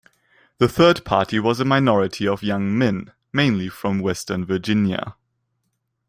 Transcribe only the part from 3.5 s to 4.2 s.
from